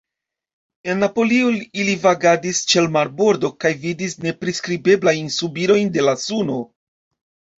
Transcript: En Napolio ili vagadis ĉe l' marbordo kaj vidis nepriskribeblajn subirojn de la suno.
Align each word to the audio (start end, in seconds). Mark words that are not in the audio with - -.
En 0.91 0.97
Napolio 1.01 1.49
ili 1.81 1.93
vagadis 2.05 2.61
ĉe 2.71 2.83
l' 2.85 2.89
marbordo 2.95 3.51
kaj 3.65 3.71
vidis 3.83 4.17
nepriskribeblajn 4.25 5.31
subirojn 5.37 5.95
de 5.99 6.07
la 6.09 6.17
suno. 6.23 6.57